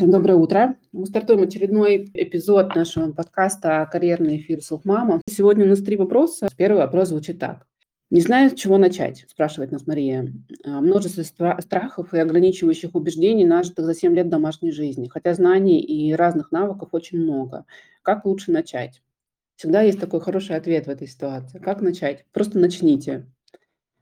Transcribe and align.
Доброе 0.00 0.36
утро. 0.36 0.76
Мы 0.92 1.04
стартуем 1.04 1.42
очередной 1.42 2.10
эпизод 2.14 2.74
нашего 2.74 3.12
подкаста 3.12 3.86
«Карьерный 3.92 4.38
эфир 4.38 4.60
Мама». 4.84 5.20
Сегодня 5.28 5.66
у 5.66 5.68
нас 5.68 5.80
три 5.80 5.96
вопроса. 5.96 6.48
Первый 6.56 6.78
вопрос 6.78 7.08
звучит 7.08 7.38
так. 7.38 7.66
Не 8.08 8.22
знаю, 8.22 8.50
с 8.50 8.54
чего 8.54 8.78
начать, 8.78 9.26
спрашивает 9.28 9.72
нас 9.72 9.86
Мария. 9.86 10.32
А, 10.64 10.80
множество 10.80 11.22
страхов 11.22 12.14
и 12.14 12.18
ограничивающих 12.18 12.94
убеждений, 12.94 13.44
нажитых 13.44 13.84
за 13.84 13.94
7 13.94 14.14
лет 14.14 14.30
домашней 14.30 14.72
жизни, 14.72 15.06
хотя 15.06 15.34
знаний 15.34 15.80
и 15.80 16.14
разных 16.14 16.50
навыков 16.50 16.88
очень 16.92 17.18
много. 17.18 17.66
Как 18.00 18.24
лучше 18.24 18.52
начать? 18.52 19.02
Всегда 19.56 19.82
есть 19.82 20.00
такой 20.00 20.20
хороший 20.20 20.56
ответ 20.56 20.86
в 20.86 20.90
этой 20.90 21.08
ситуации. 21.08 21.58
Как 21.58 21.82
начать? 21.82 22.24
Просто 22.32 22.58
начните. 22.58 23.26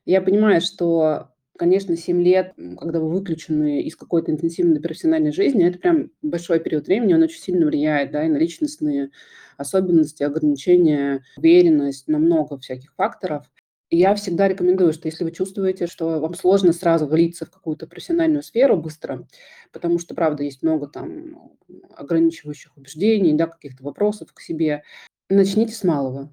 Я 0.05 0.21
понимаю, 0.21 0.61
что 0.61 1.31
Конечно, 1.59 1.97
7 1.97 2.23
лет, 2.23 2.55
когда 2.79 3.01
вы 3.01 3.11
выключены 3.11 3.83
из 3.83 3.97
какой-то 3.97 4.31
интенсивной 4.31 4.81
профессиональной 4.81 5.33
жизни, 5.33 5.67
это 5.67 5.81
прям 5.81 6.13
большой 6.23 6.61
период 6.61 6.87
времени, 6.87 7.15
он 7.15 7.23
очень 7.23 7.41
сильно 7.41 7.67
влияет 7.67 8.13
да, 8.13 8.25
и 8.25 8.29
на 8.29 8.37
личностные 8.37 9.11
особенности, 9.57 10.23
ограничения, 10.23 11.25
уверенность, 11.37 12.07
на 12.07 12.19
много 12.19 12.59
всяких 12.59 12.95
факторов. 12.95 13.51
Я 13.91 14.15
всегда 14.15 14.47
рекомендую, 14.47 14.93
что 14.93 15.09
если 15.09 15.25
вы 15.25 15.33
чувствуете, 15.33 15.89
что 15.89 16.21
вам 16.21 16.35
сложно 16.35 16.73
сразу 16.73 17.09
влиться 17.09 17.45
в 17.45 17.51
какую-то 17.51 17.89
профессиональную 17.89 18.45
сферу 18.45 18.77
быстро, 18.77 19.27
потому 19.73 19.99
что, 19.99 20.15
правда, 20.15 20.45
есть 20.45 20.63
много 20.63 20.87
там 20.87 21.57
ограничивающих 21.97 22.77
убеждений, 22.77 23.33
да, 23.33 23.49
каких-то 23.49 23.83
вопросов 23.83 24.33
к 24.33 24.41
себе, 24.41 24.85
начните 25.29 25.73
с 25.73 25.83
малого. 25.83 26.33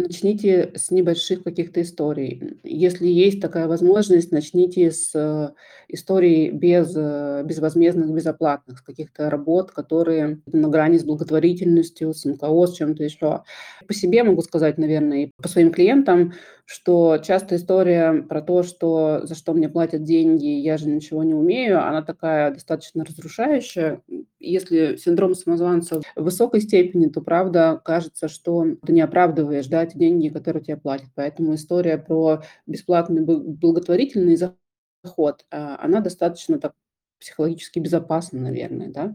Начните 0.00 0.72
с 0.74 0.90
небольших 0.90 1.42
каких-то 1.42 1.82
историй. 1.82 2.58
Если 2.64 3.06
есть 3.06 3.40
такая 3.40 3.68
возможность, 3.68 4.32
начните 4.32 4.90
с 4.90 5.14
э, 5.14 5.50
историй 5.88 6.50
без 6.50 6.94
э, 6.96 7.42
безвозмездных, 7.44 8.10
безоплатных, 8.10 8.78
с 8.78 8.82
каких-то 8.82 9.28
работ, 9.28 9.72
которые 9.72 10.40
на 10.46 10.68
грани 10.68 10.96
с 10.98 11.04
благотворительностью, 11.04 12.14
с 12.14 12.24
НКО, 12.24 12.66
с 12.66 12.76
чем-то 12.76 13.04
еще. 13.04 13.42
По 13.86 13.94
себе 13.94 14.22
могу 14.24 14.40
сказать, 14.42 14.78
наверное, 14.78 15.24
и 15.24 15.30
по 15.42 15.48
своим 15.48 15.70
клиентам, 15.70 16.32
что 16.72 17.18
часто 17.18 17.56
история 17.56 18.22
про 18.22 18.42
то, 18.42 18.62
что 18.62 19.22
за 19.24 19.34
что 19.34 19.54
мне 19.54 19.68
платят 19.68 20.04
деньги, 20.04 20.46
я 20.46 20.78
же 20.78 20.88
ничего 20.88 21.24
не 21.24 21.34
умею, 21.34 21.84
она 21.84 22.00
такая 22.00 22.52
достаточно 22.52 23.04
разрушающая. 23.04 24.02
Если 24.38 24.94
синдром 24.94 25.34
самозванца 25.34 26.00
в 26.14 26.22
высокой 26.22 26.60
степени, 26.60 27.08
то 27.08 27.22
правда 27.22 27.80
кажется, 27.84 28.28
что 28.28 28.64
ты 28.86 28.92
не 28.92 29.00
оправдываешь 29.00 29.66
да, 29.66 29.84
эти 29.90 29.98
деньги, 29.98 30.28
которые 30.28 30.62
тебе 30.64 30.76
платят. 30.76 31.08
Поэтому 31.14 31.54
история 31.54 31.98
про 31.98 32.42
бесплатный 32.66 33.22
благотворительный 33.24 34.36
заход, 34.36 35.44
а, 35.50 35.78
она 35.84 36.00
достаточно 36.00 36.58
так 36.58 36.74
психологически 37.20 37.78
безопасна, 37.78 38.40
наверное, 38.40 38.88
да. 38.88 39.14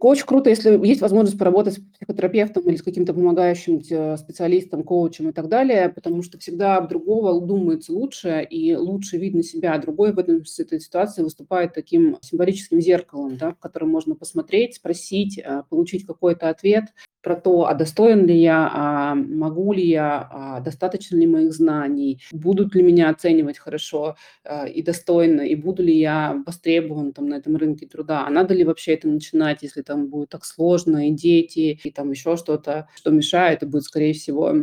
Очень 0.00 0.26
круто, 0.26 0.48
если 0.48 0.78
есть 0.86 1.00
возможность 1.00 1.36
поработать 1.36 1.74
с 1.74 1.80
психотерапевтом 1.80 2.62
или 2.68 2.76
с 2.76 2.82
каким-то 2.84 3.12
помогающим 3.14 3.82
специалистом, 4.16 4.84
коучем 4.84 5.30
и 5.30 5.32
так 5.32 5.48
далее, 5.48 5.88
потому 5.88 6.22
что 6.22 6.38
всегда 6.38 6.80
другого 6.80 7.44
думается 7.44 7.92
лучше, 7.92 8.46
и 8.48 8.76
лучше 8.76 9.16
видно 9.16 9.42
себя. 9.42 9.74
А 9.74 9.78
другой 9.80 10.12
в 10.12 10.18
этом, 10.20 10.44
в 10.44 10.58
этой 10.60 10.78
ситуации 10.80 11.22
выступает 11.24 11.74
таким 11.74 12.16
символическим 12.20 12.80
зеркалом, 12.80 13.36
да, 13.36 13.50
в 13.50 13.58
котором 13.58 13.88
можно 13.90 14.14
посмотреть, 14.14 14.76
спросить, 14.76 15.40
а, 15.44 15.64
получить 15.64 16.06
какой-то 16.06 16.48
ответ, 16.48 16.84
про 17.20 17.34
то, 17.34 17.66
а 17.66 17.74
достоин 17.74 18.26
ли 18.26 18.40
я, 18.40 18.70
а 18.72 19.14
могу 19.16 19.72
ли 19.72 19.84
я, 19.86 20.28
а 20.30 20.60
достаточно 20.60 21.16
ли 21.16 21.26
моих 21.26 21.52
знаний, 21.52 22.22
будут 22.32 22.74
ли 22.76 22.82
меня 22.82 23.10
оценивать 23.10 23.58
хорошо 23.58 24.16
а, 24.44 24.66
и 24.66 24.82
достойно, 24.82 25.40
и 25.42 25.56
буду 25.56 25.82
ли 25.82 25.98
я 25.98 26.40
востребован 26.46 27.12
там, 27.12 27.28
на 27.28 27.34
этом 27.34 27.56
рынке 27.56 27.86
труда, 27.86 28.24
а 28.26 28.30
надо 28.30 28.54
ли 28.54 28.64
вообще 28.64 28.94
это 28.94 29.08
начинать, 29.08 29.62
если 29.62 29.82
там 29.88 30.08
будет 30.08 30.28
так 30.28 30.44
сложно, 30.44 31.08
и 31.08 31.12
дети, 31.12 31.80
и 31.82 31.90
там 31.90 32.10
еще 32.10 32.36
что-то, 32.36 32.88
что 32.94 33.10
мешает, 33.10 33.62
и 33.62 33.66
будет, 33.66 33.84
скорее 33.84 34.12
всего, 34.12 34.54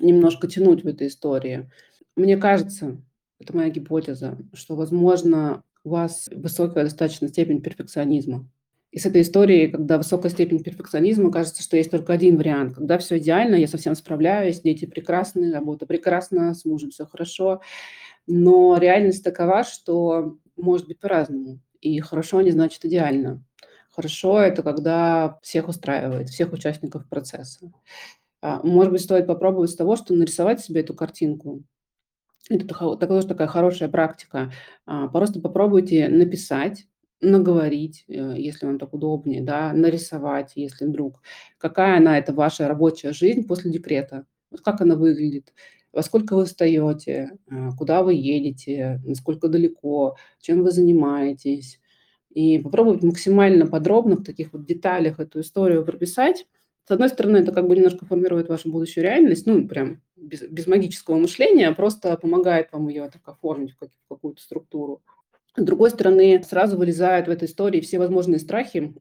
немножко 0.00 0.46
тянуть 0.46 0.84
в 0.84 0.86
этой 0.86 1.08
истории. 1.08 1.70
Мне 2.16 2.36
кажется, 2.36 3.02
это 3.38 3.54
моя 3.54 3.70
гипотеза, 3.70 4.38
что, 4.54 4.76
возможно, 4.76 5.62
у 5.84 5.90
вас 5.90 6.28
высокая 6.32 6.84
достаточно 6.84 7.28
степень 7.28 7.60
перфекционизма. 7.60 8.48
И 8.90 8.98
с 8.98 9.06
этой 9.06 9.20
историей, 9.20 9.68
когда 9.68 9.98
высокая 9.98 10.30
степень 10.30 10.62
перфекционизма, 10.62 11.30
кажется, 11.30 11.62
что 11.62 11.76
есть 11.76 11.90
только 11.90 12.12
один 12.12 12.36
вариант. 12.38 12.74
Когда 12.74 12.96
все 12.98 13.18
идеально, 13.18 13.56
я 13.56 13.68
совсем 13.68 13.94
справляюсь, 13.94 14.60
дети 14.60 14.86
прекрасные, 14.86 15.52
работа 15.52 15.86
прекрасна, 15.86 16.54
с 16.54 16.64
мужем 16.64 16.90
все 16.90 17.04
хорошо. 17.04 17.60
Но 18.26 18.78
реальность 18.78 19.22
такова, 19.22 19.64
что 19.64 20.38
может 20.56 20.88
быть 20.88 21.00
по-разному. 21.00 21.60
И 21.80 22.00
хорошо 22.00 22.40
не 22.40 22.50
значит 22.50 22.84
идеально. 22.84 23.44
Хорошо– 23.98 24.40
это 24.42 24.62
когда 24.62 25.40
всех 25.42 25.66
устраивает, 25.66 26.28
всех 26.28 26.52
участников 26.52 27.08
процесса. 27.08 27.72
А, 28.40 28.62
может 28.62 28.92
быть, 28.92 29.02
стоит 29.02 29.26
попробовать 29.26 29.70
с 29.70 29.74
того, 29.74 29.96
что 29.96 30.14
нарисовать 30.14 30.60
себе 30.60 30.82
эту 30.82 30.94
картинку. 30.94 31.64
Это 32.48 33.08
тоже 33.08 33.26
такая 33.26 33.48
хорошая 33.48 33.88
практика. 33.88 34.52
А, 34.86 35.08
просто 35.08 35.40
попробуйте 35.40 36.08
написать 36.08 36.86
наговорить, 37.20 38.04
э, 38.06 38.36
если 38.36 38.66
вам 38.66 38.78
так 38.78 38.94
удобнее, 38.94 39.42
да, 39.42 39.72
нарисовать, 39.72 40.52
если 40.54 40.84
вдруг. 40.86 41.20
Какая 41.58 41.96
она, 41.96 42.16
это 42.18 42.32
ваша 42.32 42.68
рабочая 42.68 43.12
жизнь 43.12 43.48
после 43.48 43.72
декрета? 43.72 44.26
Вот 44.52 44.60
как 44.60 44.80
она 44.80 44.94
выглядит? 44.94 45.52
Во 45.92 46.02
сколько 46.04 46.36
вы 46.36 46.44
встаете? 46.44 47.32
Э, 47.50 47.70
куда 47.76 48.04
вы 48.04 48.14
едете? 48.14 49.00
Насколько 49.04 49.48
далеко? 49.48 50.16
Чем 50.40 50.62
вы 50.62 50.70
занимаетесь? 50.70 51.80
И 52.32 52.58
попробовать 52.58 53.02
максимально 53.02 53.66
подробно 53.66 54.16
в 54.16 54.24
таких 54.24 54.52
вот 54.52 54.64
деталях 54.64 55.18
эту 55.18 55.40
историю 55.40 55.84
прописать. 55.84 56.46
С 56.86 56.90
одной 56.90 57.08
стороны, 57.08 57.38
это 57.38 57.52
как 57.52 57.68
бы 57.68 57.76
немножко 57.76 58.06
формирует 58.06 58.48
вашу 58.48 58.70
будущую 58.70 59.04
реальность, 59.04 59.46
ну, 59.46 59.66
прям 59.66 60.00
без, 60.16 60.42
без 60.42 60.66
магического 60.66 61.16
мышления, 61.16 61.68
а 61.68 61.74
просто 61.74 62.16
помогает 62.16 62.72
вам 62.72 62.88
ее 62.88 63.10
так 63.10 63.22
оформить 63.26 63.72
в, 63.72 63.76
как, 63.76 63.90
в 63.90 64.14
какую-то 64.14 64.40
структуру. 64.40 65.02
С 65.56 65.62
другой 65.62 65.90
стороны, 65.90 66.42
сразу 66.42 66.78
вылезают 66.78 67.26
в 67.26 67.30
этой 67.30 67.46
истории 67.46 67.80
все 67.80 67.98
возможные 67.98 68.38
страхи, 68.38 68.94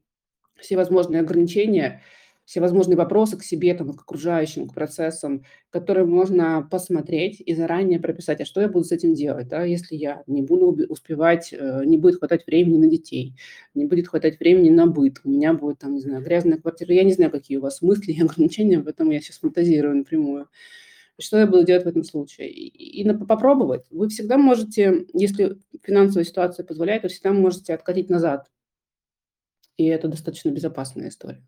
все 0.59 0.75
возможные 0.75 1.21
ограничения, 1.21 2.01
все 2.47 2.62
возможные 2.62 2.96
вопросы 2.96 3.35
к 3.35 3.44
себе, 3.44 3.74
там, 3.74 3.94
к 3.94 4.03
окружающим, 4.03 4.69
к 4.69 4.74
процессам, 4.74 5.44
которые 5.69 6.06
можно 6.06 6.66
посмотреть 6.72 7.41
и 7.41 7.53
заранее 7.53 8.00
прописать, 8.00 8.40
а 8.40 8.46
что 8.46 8.62
я 8.62 8.69
буду 8.69 8.85
с 8.85 8.94
этим 8.94 9.13
делать, 9.13 9.50
да, 9.50 9.66
если 9.66 9.97
я 9.97 10.24
не 10.28 10.41
буду 10.41 10.86
успевать, 10.88 11.52
э, 11.52 11.84
не 11.84 11.97
будет 11.97 12.19
хватать 12.19 12.47
времени 12.47 12.78
на 12.78 12.88
детей, 12.88 13.36
не 13.74 13.84
будет 13.84 14.07
хватать 14.07 14.40
времени 14.40 14.69
на 14.69 14.88
быт, 14.88 15.19
у 15.25 15.30
меня 15.30 15.53
будет, 15.53 15.80
там, 15.80 15.96
не 15.96 16.00
знаю, 16.00 16.24
грязная 16.24 16.57
квартира, 16.57 16.94
я 16.94 17.03
не 17.03 17.12
знаю, 17.12 17.31
какие 17.31 17.57
у 17.57 17.62
вас 17.62 17.81
мысли 17.81 18.13
и 18.13 18.22
ограничения, 18.24 18.80
поэтому 18.80 19.12
я 19.12 19.19
сейчас 19.19 19.40
фантазирую 19.40 19.97
напрямую. 19.97 20.47
Что 21.19 21.40
я 21.40 21.47
буду 21.47 21.66
делать 21.66 21.84
в 21.84 21.90
этом 21.90 22.06
случае? 22.06 22.50
И, 22.50 23.02
и 23.02 23.13
попробовать. 23.25 23.84
Вы 23.90 24.07
всегда 24.07 24.38
можете, 24.38 25.06
если 25.13 25.57
финансовая 25.84 26.24
ситуация 26.24 26.66
позволяет, 26.66 27.03
вы 27.03 27.09
всегда 27.09 27.34
можете 27.34 27.74
откатить 27.74 28.09
назад. 28.09 28.50
И 29.75 29.86
это 29.86 30.07
достаточно 30.07 30.50
безопасная 30.50 31.09
история. 31.09 31.44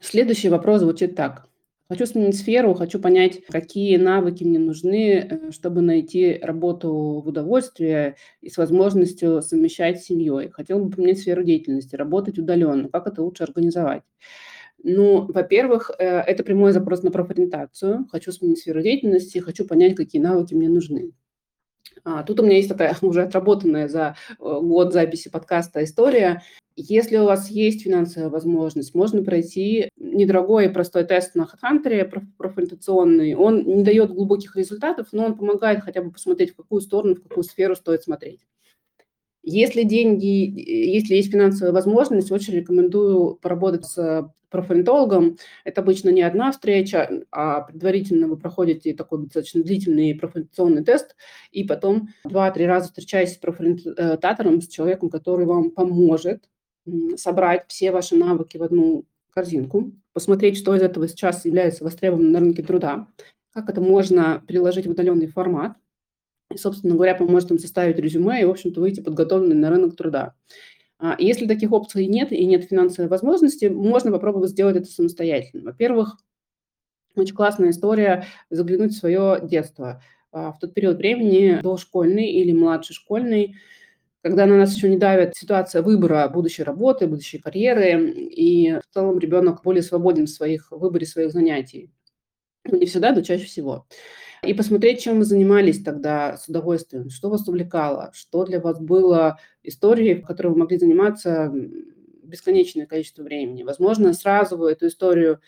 Следующий 0.00 0.48
вопрос 0.48 0.80
звучит 0.80 1.16
так. 1.16 1.48
Хочу 1.90 2.04
сменить 2.04 2.36
сферу, 2.36 2.74
хочу 2.74 3.00
понять, 3.00 3.44
какие 3.46 3.96
навыки 3.96 4.44
мне 4.44 4.58
нужны, 4.58 5.26
э, 5.30 5.50
чтобы 5.52 5.80
найти 5.80 6.38
работу 6.42 7.22
в 7.24 7.26
удовольствие 7.26 8.16
и 8.42 8.50
с 8.50 8.58
возможностью 8.58 9.40
совмещать 9.40 10.02
с 10.02 10.04
семьей. 10.04 10.50
Хотел 10.50 10.84
бы 10.84 10.90
поменять 10.90 11.18
сферу 11.18 11.42
деятельности, 11.42 11.96
работать 11.96 12.38
удаленно. 12.38 12.90
Как 12.90 13.06
это 13.06 13.22
лучше 13.22 13.44
организовать? 13.44 14.02
Ну, 14.82 15.26
во-первых, 15.32 15.90
э, 15.98 16.04
это 16.04 16.44
прямой 16.44 16.72
запрос 16.72 17.02
на 17.02 17.10
профориентацию. 17.10 18.06
Хочу 18.12 18.32
сменить 18.32 18.58
сферу 18.58 18.82
деятельности, 18.82 19.38
хочу 19.38 19.66
понять, 19.66 19.96
какие 19.96 20.20
навыки 20.20 20.54
мне 20.54 20.68
нужны. 20.68 21.12
А, 22.04 22.22
тут 22.22 22.40
у 22.40 22.42
меня 22.44 22.56
есть 22.56 22.68
такая 22.68 22.96
уже 23.02 23.22
отработанная 23.22 23.88
за 23.88 24.16
э, 24.30 24.34
год 24.38 24.92
записи 24.92 25.28
подкаста 25.30 25.84
история. 25.84 26.42
Если 26.76 27.16
у 27.16 27.24
вас 27.24 27.50
есть 27.50 27.82
финансовая 27.82 28.28
возможность, 28.28 28.94
можно 28.94 29.24
пройти 29.24 29.90
недорогой 29.96 30.66
и 30.66 30.68
простой 30.68 31.04
тест 31.04 31.34
на 31.34 31.42
HeadHunter 31.42 32.08
профориентационный. 32.36 33.34
Он 33.34 33.64
не 33.64 33.82
дает 33.82 34.12
глубоких 34.12 34.54
результатов, 34.54 35.08
но 35.10 35.26
он 35.26 35.36
помогает 35.36 35.82
хотя 35.82 36.02
бы 36.02 36.12
посмотреть, 36.12 36.52
в 36.52 36.56
какую 36.56 36.80
сторону, 36.80 37.16
в 37.16 37.22
какую 37.22 37.42
сферу 37.42 37.74
стоит 37.74 38.04
смотреть. 38.04 38.46
Если 39.42 39.82
деньги, 39.82 40.26
если 40.26 41.14
есть 41.14 41.32
финансовая 41.32 41.72
возможность, 41.72 42.30
очень 42.30 42.54
рекомендую 42.54 43.36
поработать 43.36 43.84
с 43.86 44.30
профориентологом. 44.50 45.36
Это 45.64 45.80
обычно 45.80 46.10
не 46.10 46.22
одна 46.22 46.52
встреча, 46.52 47.24
а 47.30 47.62
предварительно 47.62 48.28
вы 48.28 48.36
проходите 48.36 48.94
такой 48.94 49.24
достаточно 49.24 49.62
длительный 49.62 50.14
профориентационный 50.14 50.84
тест, 50.84 51.16
и 51.50 51.64
потом 51.64 52.08
два-три 52.24 52.66
раза 52.66 52.88
встречаетесь 52.88 53.34
с 53.34 53.38
профориентатором, 53.38 54.60
с 54.60 54.68
человеком, 54.68 55.10
который 55.10 55.46
вам 55.46 55.70
поможет 55.70 56.48
собрать 57.16 57.64
все 57.68 57.90
ваши 57.92 58.16
навыки 58.16 58.56
в 58.56 58.62
одну 58.62 59.04
корзинку, 59.34 59.92
посмотреть, 60.12 60.58
что 60.58 60.74
из 60.74 60.82
этого 60.82 61.06
сейчас 61.06 61.44
является 61.44 61.84
востребованным 61.84 62.32
на 62.32 62.40
рынке 62.40 62.62
труда, 62.62 63.06
как 63.52 63.68
это 63.68 63.80
можно 63.80 64.42
переложить 64.46 64.86
в 64.86 64.90
удаленный 64.90 65.26
формат, 65.26 65.76
и, 66.50 66.56
собственно 66.56 66.94
говоря, 66.94 67.14
поможет 67.14 67.50
им 67.50 67.58
составить 67.58 67.98
резюме 67.98 68.40
и, 68.40 68.44
в 68.44 68.50
общем-то, 68.50 68.80
выйти 68.80 69.00
подготовленным 69.00 69.60
на 69.60 69.70
рынок 69.70 69.96
труда. 69.96 70.34
А, 70.98 71.16
если 71.18 71.46
таких 71.46 71.72
опций 71.72 72.06
нет 72.06 72.32
и 72.32 72.44
нет 72.44 72.64
финансовой 72.64 73.08
возможности, 73.08 73.66
можно 73.66 74.10
попробовать 74.10 74.50
сделать 74.50 74.76
это 74.76 74.86
самостоятельно. 74.86 75.64
Во-первых, 75.64 76.18
очень 77.16 77.34
классная 77.34 77.70
история 77.70 78.26
заглянуть 78.50 78.92
в 78.92 78.98
свое 78.98 79.40
детство. 79.42 80.02
А, 80.32 80.52
в 80.52 80.58
тот 80.58 80.74
период 80.74 80.98
времени, 80.98 81.60
дошкольный 81.62 82.30
или 82.30 82.52
младший 82.52 82.94
школьный, 82.94 83.56
когда 84.22 84.46
на 84.46 84.56
нас 84.56 84.74
еще 84.74 84.88
не 84.88 84.98
давит 84.98 85.36
ситуация 85.36 85.82
выбора 85.82 86.28
будущей 86.28 86.64
работы, 86.64 87.06
будущей 87.06 87.38
карьеры, 87.38 88.10
и 88.10 88.74
в 88.74 88.94
целом 88.94 89.18
ребенок 89.18 89.62
более 89.62 89.82
свободен 89.82 90.26
в 90.26 90.30
своих 90.30 90.70
выборе 90.70 91.06
своих 91.06 91.32
занятий. 91.32 91.90
Не 92.64 92.86
всегда, 92.86 93.12
но 93.12 93.22
чаще 93.22 93.44
всего. 93.46 93.86
И 94.42 94.54
посмотреть, 94.54 95.00
чем 95.02 95.18
вы 95.18 95.24
занимались 95.24 95.82
тогда 95.82 96.36
с 96.36 96.48
удовольствием, 96.48 97.10
что 97.10 97.30
вас 97.30 97.48
увлекало, 97.48 98.10
что 98.14 98.44
для 98.44 98.60
вас 98.60 98.78
было 98.80 99.38
историей, 99.68 100.14
в 100.14 100.26
которой 100.26 100.48
вы 100.48 100.58
могли 100.58 100.78
заниматься 100.78 101.52
бесконечное 102.22 102.86
количество 102.86 103.22
времени. 103.22 103.62
Возможно, 103.62 104.12
сразу 104.12 104.56
вы 104.56 104.72
эту 104.72 104.86
историю 104.88 105.40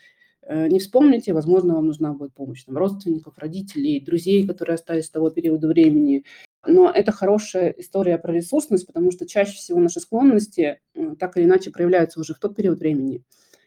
э, 0.42 0.68
не 0.68 0.78
вспомните, 0.78 1.32
возможно, 1.32 1.74
вам 1.74 1.86
нужна 1.86 2.12
будет 2.12 2.34
помощь 2.34 2.64
там, 2.64 2.76
родственников, 2.76 3.38
родителей, 3.38 4.00
друзей, 4.00 4.46
которые 4.46 4.74
остались 4.74 5.06
с 5.06 5.10
того 5.10 5.30
периода 5.30 5.68
времени. 5.68 6.24
Но 6.66 6.90
это 6.90 7.12
хорошая 7.12 7.70
история 7.78 8.18
про 8.18 8.32
ресурсность, 8.32 8.86
потому 8.86 9.10
что 9.12 9.26
чаще 9.26 9.52
всего 9.52 9.80
наши 9.80 10.00
склонности 10.00 10.80
так 11.18 11.36
или 11.36 11.44
иначе 11.44 11.70
проявляются 11.70 12.20
уже 12.20 12.34
в 12.34 12.38
тот 12.38 12.56
период 12.56 12.78
времени. 12.78 13.22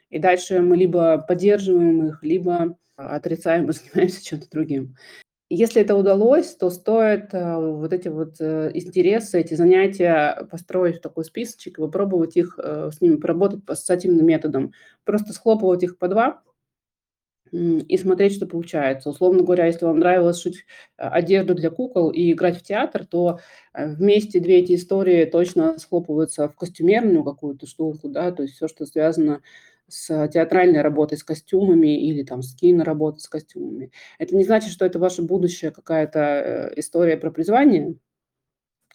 И 0.09 0.19
дальше 0.19 0.61
мы 0.61 0.77
либо 0.77 1.17
поддерживаем 1.27 2.05
их, 2.05 2.23
либо 2.23 2.77
отрицаем 2.95 3.69
и 3.69 3.73
занимаемся 3.73 4.23
чем-то 4.23 4.49
другим. 4.51 4.95
Если 5.55 5.83
это 5.83 5.95
удалось, 5.95 6.55
то 6.55 6.71
стоит 6.71 7.31
э, 7.31 7.55
вот 7.57 7.93
эти 7.93 8.07
вот 8.07 8.37
э, 8.39 8.71
интересы, 8.73 9.39
эти 9.39 9.53
занятия 9.53 10.47
построить 10.49 10.97
в 10.97 11.01
такой 11.01 11.25
списочек 11.25 11.77
и 11.77 11.81
попробовать 11.81 12.35
их 12.35 12.57
э, 12.57 12.89
с 12.91 13.01
ними 13.01 13.17
поработать 13.17 13.63
по 13.63 13.73
ассоциативным 13.73 14.25
методам. 14.25 14.73
Просто 15.03 15.31
схлопывать 15.31 15.83
их 15.83 15.99
по 15.99 16.07
два 16.07 16.41
и 17.51 17.99
смотреть, 17.99 18.33
что 18.33 18.47
получается. 18.47 19.11
Условно 19.11 19.43
говоря, 19.43 19.67
если 19.67 19.85
вам 19.85 19.99
нравилось 19.99 20.41
шить 20.41 20.65
одежду 20.97 21.53
для 21.53 21.69
кукол 21.69 22.09
и 22.09 22.31
играть 22.31 22.57
в 22.57 22.63
театр, 22.63 23.05
то 23.05 23.41
вместе 23.75 24.39
две 24.39 24.61
эти 24.61 24.73
истории 24.73 25.25
точно 25.25 25.77
схлопываются 25.77 26.49
в 26.49 26.55
костюмерную 26.55 27.23
какую-то 27.23 27.67
штуку, 27.67 28.09
да, 28.09 28.31
то 28.31 28.41
есть 28.41 28.55
все, 28.55 28.67
что 28.67 28.87
связано 28.87 29.35
с 29.35 29.41
театральной 29.89 30.81
работой 30.81 31.17
с 31.17 31.23
костюмами 31.23 31.99
или 31.99 32.23
там 32.23 32.41
с 32.41 32.55
киноработой 32.55 33.21
с 33.21 33.27
костюмами. 33.27 33.91
Это 34.17 34.35
не 34.35 34.43
значит, 34.43 34.71
что 34.71 34.85
это 34.85 34.99
ваша 34.99 35.21
будущая 35.23 35.71
какая-то 35.71 36.19
э, 36.19 36.73
история 36.79 37.17
про 37.17 37.31
призвание. 37.31 37.95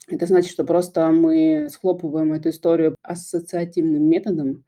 Это 0.08 0.26
значит, 0.26 0.50
что 0.50 0.64
просто 0.64 1.06
мы 1.10 1.68
схлопываем 1.70 2.32
эту 2.32 2.48
историю 2.48 2.96
ассоциативным 3.02 4.08
методом, 4.08 4.64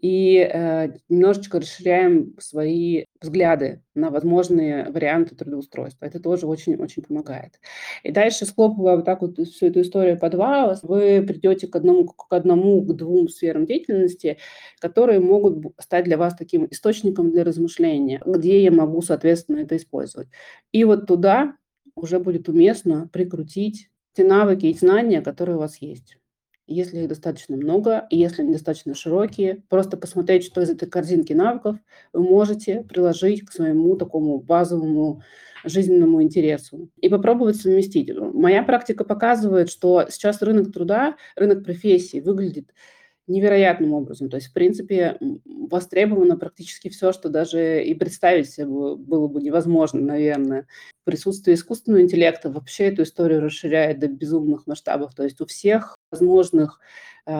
и 0.00 0.38
э, 0.38 0.88
немножечко 1.08 1.60
расширяем 1.60 2.34
свои 2.38 3.04
взгляды 3.20 3.82
на 3.94 4.10
возможные 4.10 4.90
варианты 4.90 5.34
трудоустройства. 5.34 6.06
Это 6.06 6.20
тоже 6.20 6.46
очень-очень 6.46 7.02
помогает. 7.02 7.60
И 8.02 8.12
дальше, 8.12 8.46
схлопывая 8.46 8.96
вот 8.96 9.04
так 9.04 9.22
вот 9.22 9.38
всю 9.38 9.66
эту 9.66 9.80
историю 9.80 10.18
по 10.18 10.30
два, 10.30 10.78
вы 10.82 11.24
придете 11.26 11.66
к 11.66 11.76
одному, 11.76 12.06
к 12.06 12.32
одному, 12.32 12.82
к 12.82 12.94
двум 12.94 13.28
сферам 13.28 13.66
деятельности, 13.66 14.38
которые 14.80 15.20
могут 15.20 15.74
стать 15.80 16.04
для 16.04 16.18
вас 16.18 16.34
таким 16.36 16.66
источником 16.70 17.30
для 17.30 17.44
размышления, 17.44 18.22
где 18.24 18.62
я 18.62 18.70
могу, 18.70 19.02
соответственно, 19.02 19.58
это 19.58 19.76
использовать. 19.76 20.28
И 20.72 20.84
вот 20.84 21.06
туда 21.06 21.56
уже 21.94 22.20
будет 22.20 22.48
уместно 22.48 23.08
прикрутить 23.12 23.90
те 24.12 24.24
навыки 24.24 24.66
и 24.66 24.74
знания, 24.74 25.22
которые 25.22 25.56
у 25.56 25.60
вас 25.60 25.78
есть 25.78 26.17
если 26.68 27.00
их 27.00 27.08
достаточно 27.08 27.56
много, 27.56 28.06
если 28.10 28.42
они 28.42 28.52
достаточно 28.52 28.94
широкие, 28.94 29.62
просто 29.68 29.96
посмотреть, 29.96 30.44
что 30.44 30.60
из 30.60 30.70
этой 30.70 30.88
корзинки 30.88 31.32
навыков 31.32 31.76
вы 32.12 32.22
можете 32.22 32.82
приложить 32.82 33.44
к 33.44 33.52
своему 33.52 33.96
такому 33.96 34.38
базовому 34.38 35.22
жизненному 35.64 36.22
интересу 36.22 36.88
и 37.00 37.08
попробовать 37.08 37.56
совместить. 37.56 38.10
Моя 38.16 38.62
практика 38.62 39.04
показывает, 39.04 39.70
что 39.70 40.06
сейчас 40.08 40.42
рынок 40.42 40.72
труда, 40.72 41.16
рынок 41.34 41.64
профессий 41.64 42.20
выглядит 42.20 42.72
невероятным 43.26 43.92
образом. 43.92 44.30
То 44.30 44.36
есть, 44.36 44.48
в 44.48 44.52
принципе, 44.52 45.18
востребовано 45.44 46.36
практически 46.36 46.88
все, 46.88 47.12
что 47.12 47.28
даже 47.28 47.84
и 47.84 47.94
представить 47.94 48.50
себе 48.50 48.66
было 48.66 49.28
бы 49.28 49.42
невозможно, 49.42 50.00
наверное. 50.00 50.66
Присутствие 51.04 51.54
искусственного 51.54 52.02
интеллекта 52.02 52.50
вообще 52.50 52.84
эту 52.84 53.02
историю 53.02 53.42
расширяет 53.42 53.98
до 53.98 54.08
безумных 54.08 54.66
масштабов. 54.66 55.14
То 55.14 55.24
есть 55.24 55.40
у 55.40 55.46
всех 55.46 55.97
возможных, 56.10 56.80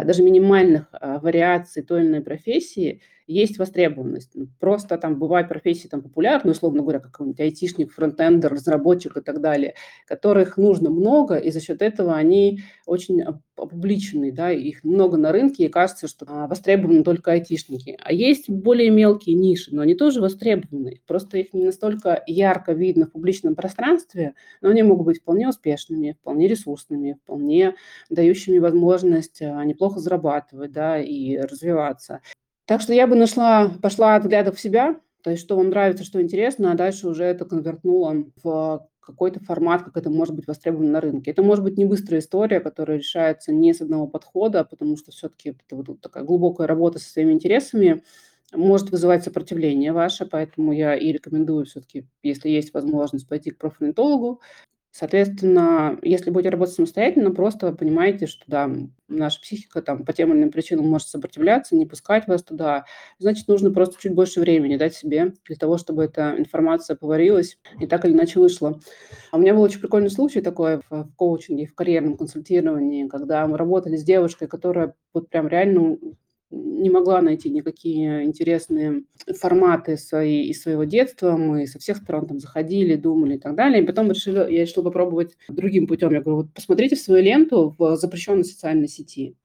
даже 0.04 0.22
минимальных 0.22 0.88
а, 0.92 1.18
вариаций 1.18 1.82
той 1.82 2.02
или 2.02 2.08
иной 2.08 2.20
профессии– 2.20 3.00
есть 3.28 3.58
востребованность. 3.58 4.30
Ну, 4.34 4.48
просто 4.58 4.96
там 4.96 5.18
бывают 5.18 5.48
профессии 5.48 5.86
там 5.86 6.02
популярные, 6.02 6.52
условно 6.52 6.80
говоря, 6.80 6.98
как 6.98 7.12
какой-нибудь 7.12 7.40
айтишник, 7.40 7.92
фронтендер, 7.92 8.50
разработчик 8.50 9.18
и 9.18 9.20
так 9.20 9.40
далее, 9.40 9.74
которых 10.06 10.56
нужно 10.56 10.88
много, 10.90 11.36
и 11.36 11.50
за 11.50 11.60
счет 11.60 11.82
этого 11.82 12.14
они 12.14 12.60
очень 12.86 13.22
опубличены, 13.22 14.32
да, 14.32 14.50
их 14.50 14.82
много 14.82 15.18
на 15.18 15.30
рынке, 15.30 15.66
и 15.66 15.68
кажется, 15.68 16.08
что 16.08 16.24
а, 16.26 16.46
востребованы 16.46 17.04
только 17.04 17.32
айтишники. 17.32 17.98
А 18.02 18.12
есть 18.12 18.48
более 18.48 18.90
мелкие 18.90 19.36
ниши, 19.36 19.74
но 19.74 19.82
они 19.82 19.94
тоже 19.94 20.22
востребованы. 20.22 21.02
Просто 21.06 21.36
их 21.36 21.52
не 21.52 21.66
настолько 21.66 22.22
ярко 22.26 22.72
видно 22.72 23.06
в 23.06 23.12
публичном 23.12 23.56
пространстве, 23.56 24.34
но 24.62 24.70
они 24.70 24.82
могут 24.82 25.04
быть 25.04 25.20
вполне 25.20 25.48
успешными, 25.48 26.16
вполне 26.18 26.48
ресурсными, 26.48 27.18
вполне 27.22 27.74
дающими 28.08 28.58
возможность 28.58 29.42
а, 29.42 29.64
неплохо 29.78 30.00
зарабатывать, 30.00 30.72
да, 30.72 31.00
и 31.00 31.36
развиваться. 31.36 32.20
Так 32.66 32.80
что 32.80 32.92
я 32.92 33.06
бы 33.06 33.14
нашла, 33.14 33.70
пошла 33.80 34.16
от 34.16 34.24
взглядов 34.24 34.56
в 34.56 34.60
себя, 34.60 35.00
то 35.22 35.30
есть 35.30 35.42
что 35.42 35.56
вам 35.56 35.70
нравится, 35.70 36.04
что 36.04 36.20
интересно, 36.20 36.72
а 36.72 36.76
дальше 36.76 37.08
уже 37.08 37.24
это 37.24 37.44
конвертнула 37.44 38.24
в 38.42 38.88
какой-то 39.00 39.40
формат, 39.40 39.84
как 39.84 39.96
это 39.96 40.10
может 40.10 40.34
быть 40.34 40.46
востребовано 40.46 40.90
на 40.90 41.00
рынке. 41.00 41.30
Это 41.30 41.42
может 41.42 41.64
быть 41.64 41.78
не 41.78 41.86
быстрая 41.86 42.20
история, 42.20 42.60
которая 42.60 42.98
решается 42.98 43.52
не 43.52 43.72
с 43.72 43.80
одного 43.80 44.06
подхода, 44.06 44.64
потому 44.64 44.98
что 44.98 45.12
все-таки 45.12 45.50
это 45.50 45.76
вот 45.76 46.00
такая 46.02 46.24
глубокая 46.24 46.66
работа 46.66 46.98
со 46.98 47.08
своими 47.08 47.32
интересами 47.32 48.02
может 48.52 48.90
вызывать 48.90 49.24
сопротивление 49.24 49.92
ваше, 49.92 50.26
поэтому 50.26 50.72
я 50.72 50.94
и 50.94 51.12
рекомендую 51.12 51.66
все-таки, 51.66 52.06
если 52.22 52.50
есть 52.50 52.74
возможность, 52.74 53.28
пойти 53.28 53.50
к 53.50 53.58
профориентологу, 53.58 54.40
Соответственно, 54.98 55.96
если 56.02 56.30
будете 56.30 56.48
работать 56.48 56.74
самостоятельно, 56.74 57.30
просто 57.30 57.70
понимаете, 57.70 58.26
что 58.26 58.42
да, 58.48 58.68
наша 59.06 59.40
психика 59.40 59.80
там 59.80 60.04
по 60.04 60.12
тем 60.12 60.32
или 60.32 60.38
иным 60.40 60.50
причинам 60.50 60.88
может 60.88 61.06
сопротивляться, 61.06 61.76
не 61.76 61.86
пускать 61.86 62.26
вас 62.26 62.42
туда. 62.42 62.84
Значит, 63.20 63.46
нужно 63.46 63.70
просто 63.70 63.94
чуть 64.00 64.12
больше 64.12 64.40
времени 64.40 64.76
дать 64.76 64.96
себе 64.96 65.34
для 65.44 65.54
того, 65.54 65.78
чтобы 65.78 66.02
эта 66.02 66.34
информация 66.36 66.96
поварилась 66.96 67.60
и 67.78 67.86
так 67.86 68.04
или 68.06 68.12
иначе 68.12 68.40
вышла. 68.40 68.80
А 69.30 69.36
у 69.36 69.40
меня 69.40 69.54
был 69.54 69.62
очень 69.62 69.78
прикольный 69.78 70.10
случай 70.10 70.40
такой 70.40 70.80
в, 70.90 71.08
коучинге, 71.14 71.66
в 71.66 71.76
карьерном 71.76 72.16
консультировании, 72.16 73.06
когда 73.06 73.46
мы 73.46 73.56
работали 73.56 73.94
с 73.94 74.02
девушкой, 74.02 74.48
которая 74.48 74.96
вот 75.14 75.28
прям 75.28 75.46
реально 75.46 75.96
не 76.50 76.88
могла 76.88 77.20
найти 77.20 77.50
никакие 77.50 78.24
интересные 78.24 79.02
форматы 79.38 79.96
свои, 79.96 80.44
из 80.44 80.62
своего 80.62 80.84
детства. 80.84 81.36
Мы 81.36 81.66
со 81.66 81.78
всех 81.78 81.98
сторон 81.98 82.26
там 82.26 82.40
заходили, 82.40 82.96
думали 82.96 83.36
и 83.36 83.38
так 83.38 83.54
далее. 83.54 83.82
И 83.82 83.86
потом 83.86 84.10
решили, 84.10 84.38
я 84.38 84.62
решила 84.62 84.84
попробовать 84.84 85.36
другим 85.48 85.86
путем. 85.86 86.12
Я 86.12 86.22
говорю, 86.22 86.42
вот 86.42 86.54
посмотрите 86.54 86.96
свою 86.96 87.22
ленту 87.22 87.74
в 87.78 87.96
запрещенной 87.96 88.44
социальной 88.44 88.88
сети. 88.88 89.36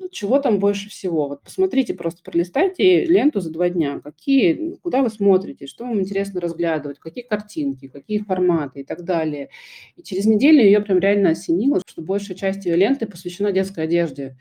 Ну, 0.00 0.08
чего 0.08 0.40
там 0.40 0.58
больше 0.58 0.88
всего? 0.88 1.28
Вот 1.28 1.42
посмотрите, 1.42 1.92
просто 1.92 2.22
пролистайте 2.22 3.04
ленту 3.04 3.40
за 3.40 3.50
два 3.50 3.68
дня. 3.68 4.00
Какие, 4.00 4.76
куда 4.82 5.02
вы 5.02 5.10
смотрите, 5.10 5.66
что 5.66 5.84
вам 5.84 6.00
интересно 6.00 6.40
разглядывать, 6.40 6.98
какие 6.98 7.22
картинки, 7.22 7.86
какие 7.86 8.18
форматы 8.18 8.80
и 8.80 8.84
так 8.84 9.04
далее. 9.04 9.50
И 9.96 10.02
через 10.02 10.24
неделю 10.24 10.62
ее 10.62 10.80
прям 10.80 10.98
реально 10.98 11.30
осенило, 11.30 11.82
что 11.86 12.00
большая 12.00 12.36
часть 12.36 12.64
ее 12.64 12.76
ленты 12.76 13.06
посвящена 13.06 13.52
детской 13.52 13.84
одежде 13.84 14.38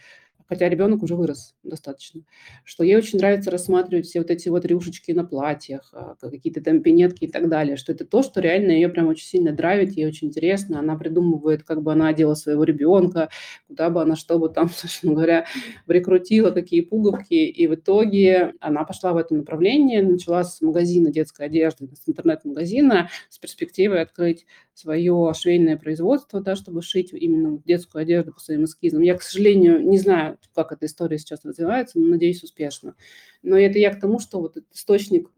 хотя 0.49 0.67
ребенок 0.67 1.03
уже 1.03 1.15
вырос 1.15 1.55
достаточно, 1.63 2.23
что 2.63 2.83
ей 2.83 2.97
очень 2.97 3.19
нравится 3.19 3.51
рассматривать 3.51 4.07
все 4.07 4.19
вот 4.19 4.31
эти 4.31 4.49
вот 4.49 4.65
рюшечки 4.65 5.11
на 5.11 5.23
платьях, 5.23 5.89
а, 5.93 6.15
какие-то 6.19 6.61
там 6.61 6.81
пинетки 6.81 7.25
и 7.25 7.31
так 7.31 7.47
далее, 7.47 7.77
что 7.77 7.91
это 7.91 8.03
то, 8.03 8.23
что 8.23 8.41
реально 8.41 8.71
ее 8.71 8.89
прям 8.89 9.07
очень 9.07 9.27
сильно 9.27 9.53
драйвит, 9.53 9.91
ей 9.91 10.07
очень 10.07 10.29
интересно, 10.29 10.79
она 10.79 10.97
придумывает, 10.97 11.63
как 11.63 11.83
бы 11.83 11.91
она 11.93 12.07
одела 12.07 12.33
своего 12.33 12.63
ребенка, 12.63 13.29
куда 13.67 13.91
бы 13.91 14.01
она, 14.01 14.15
что 14.15 14.39
бы 14.39 14.49
там, 14.49 14.69
собственно 14.75 15.13
говоря, 15.13 15.45
прикрутила, 15.85 16.49
какие 16.49 16.81
пуговки, 16.81 17.33
и 17.33 17.67
в 17.67 17.75
итоге 17.75 18.53
она 18.59 18.83
пошла 18.83 19.13
в 19.13 19.17
это 19.17 19.35
направление, 19.35 20.01
начала 20.01 20.43
с 20.43 20.61
магазина 20.61 21.11
детской 21.11 21.45
одежды, 21.45 21.87
с 21.95 22.09
интернет-магазина, 22.09 23.09
с 23.29 23.37
перспективой 23.37 24.01
открыть 24.01 24.45
свое 24.73 25.33
швейное 25.37 25.77
производство, 25.77 26.41
да, 26.41 26.55
чтобы 26.55 26.81
шить 26.81 27.13
именно 27.13 27.61
детскую 27.65 28.01
одежду 28.01 28.33
по 28.33 28.39
своим 28.39 28.63
эскизам. 28.63 29.01
Я, 29.01 29.15
к 29.15 29.21
сожалению, 29.21 29.85
не 29.87 29.99
знаю, 29.99 30.38
как 30.53 30.71
эта 30.71 30.85
история 30.85 31.17
сейчас 31.17 31.45
развивается, 31.45 31.99
но 31.99 32.07
надеюсь, 32.07 32.43
успешно. 32.43 32.95
Но 33.43 33.57
это 33.57 33.79
я 33.79 33.93
к 33.93 33.99
тому, 33.99 34.19
что 34.19 34.39
вот 34.39 34.57
этот 34.57 34.73
источник 34.73 35.29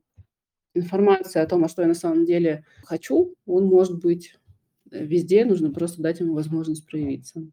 информации 0.74 1.40
о 1.40 1.48
том, 1.48 1.64
а 1.64 1.70
что 1.70 1.82
я 1.82 1.88
на 1.88 1.94
самом 1.94 2.26
деле 2.26 2.66
хочу, 2.84 3.36
он 3.46 3.66
может 3.66 4.00
быть 4.02 4.36
везде, 4.90 5.46
нужно 5.46 5.72
просто 5.72 6.02
дать 6.02 6.20
ему 6.20 6.34
возможность 6.34 6.86
проявиться. 6.86 7.44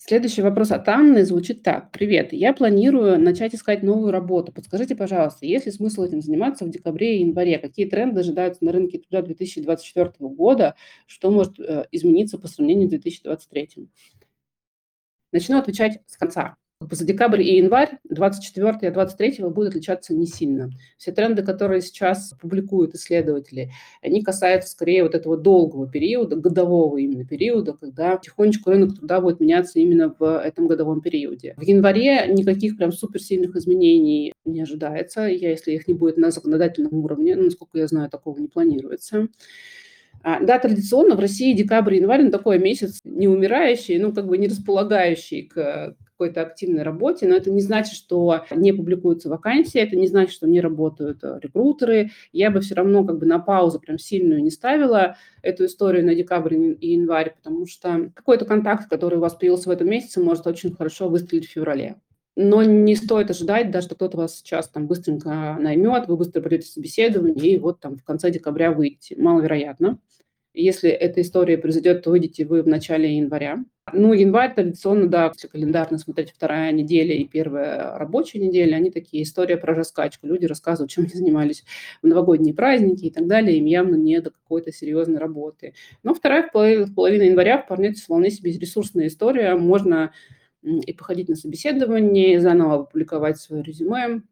Следующий 0.00 0.42
вопрос 0.42 0.70
от 0.70 0.88
Анны 0.88 1.24
звучит 1.24 1.64
так. 1.64 1.90
Привет, 1.90 2.32
я 2.32 2.52
планирую 2.52 3.20
начать 3.20 3.52
искать 3.54 3.82
новую 3.82 4.12
работу. 4.12 4.52
Подскажите, 4.52 4.94
пожалуйста, 4.94 5.44
есть 5.44 5.66
ли 5.66 5.72
смысл 5.72 6.04
этим 6.04 6.22
заниматься 6.22 6.64
в 6.64 6.70
декабре 6.70 7.18
и 7.18 7.22
январе? 7.22 7.58
Какие 7.58 7.86
тренды 7.86 8.20
ожидаются 8.20 8.64
на 8.64 8.70
рынке 8.70 8.98
труда 8.98 9.22
2024 9.22 10.12
года? 10.20 10.76
Что 11.06 11.32
может 11.32 11.58
э, 11.58 11.86
измениться 11.90 12.38
по 12.38 12.46
сравнению 12.46 12.86
с 12.86 12.90
2023? 12.90 13.88
Начну 15.32 15.58
отвечать 15.58 16.00
с 16.06 16.16
конца. 16.16 16.56
За 16.90 17.04
декабрь 17.04 17.42
и 17.42 17.56
январь 17.56 17.98
24 18.08 18.78
и 18.82 18.90
23 18.90 19.44
будут 19.48 19.70
отличаться 19.70 20.14
не 20.14 20.26
сильно. 20.26 20.70
Все 20.96 21.10
тренды, 21.10 21.42
которые 21.42 21.80
сейчас 21.82 22.32
публикуют 22.40 22.94
исследователи, 22.94 23.72
они 24.00 24.22
касаются 24.22 24.70
скорее 24.70 25.02
вот 25.02 25.16
этого 25.16 25.36
долгого 25.36 25.90
периода, 25.90 26.36
годового 26.36 26.96
именно 26.98 27.26
периода, 27.26 27.72
когда 27.72 28.16
потихонечку 28.16 28.70
рынок 28.70 28.96
труда 28.96 29.20
будет 29.20 29.40
меняться 29.40 29.80
именно 29.80 30.14
в 30.16 30.38
этом 30.38 30.68
годовом 30.68 31.00
периоде. 31.00 31.54
В 31.56 31.62
январе 31.62 32.28
никаких 32.28 32.76
прям 32.76 32.92
суперсильных 32.92 33.56
изменений 33.56 34.32
не 34.44 34.62
ожидается, 34.62 35.22
я, 35.22 35.50
если 35.50 35.72
их 35.72 35.88
не 35.88 35.94
будет 35.94 36.16
на 36.16 36.30
законодательном 36.30 36.94
уровне, 36.94 37.34
ну, 37.34 37.46
насколько 37.46 37.76
я 37.76 37.88
знаю, 37.88 38.08
такого 38.08 38.38
не 38.38 38.46
планируется. 38.46 39.26
А, 40.22 40.40
да, 40.40 40.58
традиционно 40.58 41.14
в 41.14 41.20
России 41.20 41.52
декабрь 41.54 41.94
и 41.94 41.98
январь 41.98 42.22
ну, 42.22 42.30
такой 42.30 42.58
месяц 42.58 43.00
не 43.04 43.28
умирающий, 43.28 43.98
ну, 43.98 44.12
как 44.12 44.26
бы 44.26 44.36
не 44.38 44.48
располагающий 44.48 45.42
к 45.42 45.96
какой-то 46.18 46.42
активной 46.42 46.82
работе, 46.82 47.28
но 47.28 47.36
это 47.36 47.50
не 47.50 47.60
значит, 47.60 47.94
что 47.94 48.44
не 48.50 48.72
публикуются 48.72 49.28
вакансии, 49.28 49.80
это 49.80 49.94
не 49.94 50.08
значит, 50.08 50.32
что 50.32 50.48
не 50.48 50.60
работают 50.60 51.22
э, 51.22 51.38
рекрутеры. 51.40 52.10
Я 52.32 52.50
бы 52.50 52.60
все 52.60 52.74
равно 52.74 53.04
как 53.04 53.18
бы 53.18 53.26
на 53.26 53.38
паузу 53.38 53.78
прям 53.78 53.98
сильную 53.98 54.42
не 54.42 54.50
ставила 54.50 55.16
эту 55.42 55.66
историю 55.66 56.04
на 56.04 56.16
декабрь 56.16 56.56
и 56.56 56.94
январь, 56.94 57.36
потому 57.36 57.66
что 57.66 58.10
какой-то 58.14 58.46
контакт, 58.46 58.90
который 58.90 59.18
у 59.18 59.20
вас 59.20 59.34
появился 59.34 59.68
в 59.68 59.72
этом 59.72 59.88
месяце, 59.88 60.20
может 60.20 60.48
очень 60.48 60.74
хорошо 60.74 61.08
выстрелить 61.08 61.46
в 61.46 61.52
феврале. 61.52 61.96
Но 62.40 62.62
не 62.62 62.94
стоит 62.94 63.32
ожидать, 63.32 63.72
даже 63.72 63.86
что 63.86 63.96
кто-то 63.96 64.16
вас 64.16 64.38
сейчас 64.38 64.68
там 64.68 64.86
быстренько 64.86 65.56
наймет, 65.58 66.06
вы 66.06 66.16
быстро 66.16 66.40
пройдете 66.40 66.70
собеседование, 66.70 67.54
и 67.54 67.58
вот 67.58 67.80
там 67.80 67.96
в 67.96 68.04
конце 68.04 68.30
декабря 68.30 68.70
выйдете. 68.70 69.16
Маловероятно. 69.20 69.98
Если 70.54 70.88
эта 70.88 71.20
история 71.20 71.58
произойдет, 71.58 72.04
то 72.04 72.10
выйдете 72.10 72.44
вы 72.44 72.62
в 72.62 72.68
начале 72.68 73.16
января. 73.16 73.64
Ну, 73.92 74.12
январь 74.12 74.54
традиционно, 74.54 75.08
да, 75.08 75.32
если 75.34 75.48
календарно 75.48 75.98
смотреть, 75.98 76.30
вторая 76.30 76.70
неделя 76.70 77.12
и 77.12 77.24
первая 77.24 77.98
рабочая 77.98 78.38
неделя, 78.38 78.76
они 78.76 78.92
такие, 78.92 79.24
история 79.24 79.56
про 79.56 79.74
раскачку. 79.74 80.28
Люди 80.28 80.46
рассказывают, 80.46 80.92
чем 80.92 81.04
они 81.04 81.14
занимались 81.14 81.64
в 82.02 82.06
новогодние 82.06 82.54
праздники 82.54 83.06
и 83.06 83.10
так 83.10 83.26
далее, 83.26 83.58
им 83.58 83.64
явно 83.64 83.96
не 83.96 84.20
до 84.20 84.30
какой-то 84.30 84.72
серьезной 84.72 85.18
работы. 85.18 85.74
Но 86.04 86.14
вторая 86.14 86.48
половина 86.48 87.22
января 87.24 87.60
вполне 87.60 87.94
вполне 87.94 88.30
себе 88.30 88.52
ресурсная 88.52 89.08
история. 89.08 89.56
Можно 89.56 90.12
и 90.62 90.92
походить 90.92 91.28
на 91.28 91.36
собеседование, 91.36 92.40
заново 92.40 92.74
опубликовать 92.74 93.38
свое 93.38 93.62
резюме, 93.62 94.22